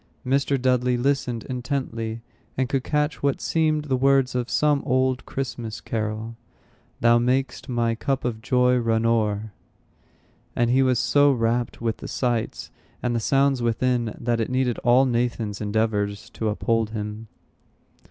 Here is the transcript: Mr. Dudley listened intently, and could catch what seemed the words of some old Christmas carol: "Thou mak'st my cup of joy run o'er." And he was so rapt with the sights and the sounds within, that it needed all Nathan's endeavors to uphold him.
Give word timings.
Mr. 0.25 0.59
Dudley 0.59 0.97
listened 0.97 1.43
intently, 1.43 2.23
and 2.57 2.67
could 2.67 2.83
catch 2.83 3.21
what 3.21 3.39
seemed 3.39 3.85
the 3.85 3.95
words 3.95 4.33
of 4.33 4.49
some 4.49 4.81
old 4.83 5.27
Christmas 5.27 5.79
carol: 5.79 6.35
"Thou 7.01 7.19
mak'st 7.19 7.69
my 7.69 7.93
cup 7.93 8.25
of 8.25 8.41
joy 8.41 8.77
run 8.77 9.05
o'er." 9.05 9.53
And 10.55 10.71
he 10.71 10.81
was 10.81 10.97
so 10.97 11.31
rapt 11.31 11.81
with 11.81 11.97
the 11.97 12.07
sights 12.07 12.71
and 13.03 13.15
the 13.15 13.19
sounds 13.19 13.61
within, 13.61 14.15
that 14.19 14.39
it 14.39 14.49
needed 14.49 14.79
all 14.79 15.05
Nathan's 15.05 15.61
endeavors 15.61 16.31
to 16.31 16.49
uphold 16.49 16.89
him. 16.89 17.27